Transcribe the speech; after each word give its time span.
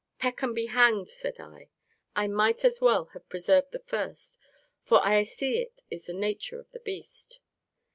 Peck 0.17 0.41
and 0.41 0.55
be 0.55 0.65
hanged, 0.65 1.09
said 1.09 1.39
I, 1.39 1.69
I 2.15 2.25
might 2.25 2.65
as 2.65 2.81
well 2.81 3.05
have 3.13 3.29
preserved 3.29 3.71
the 3.71 3.77
first, 3.77 4.39
for 4.81 4.99
I 5.05 5.21
see 5.21 5.59
it 5.59 5.83
is 5.91 6.07
the 6.07 6.13
nature 6.13 6.59
of 6.59 6.71
the 6.71 6.79
beast. 6.79 7.39